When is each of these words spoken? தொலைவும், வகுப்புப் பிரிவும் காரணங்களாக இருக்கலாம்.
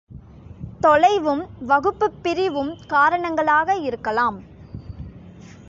தொலைவும், 0.81 1.47
வகுப்புப் 1.59 2.23
பிரிவும் 2.23 2.77
காரணங்களாக 2.87 3.75
இருக்கலாம். 3.75 4.41